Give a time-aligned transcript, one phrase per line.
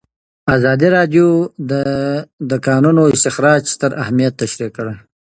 [0.55, 1.27] ازادي راډیو
[1.69, 1.73] د
[2.49, 4.95] د کانونو استخراج ستر اهميت تشریح کړی.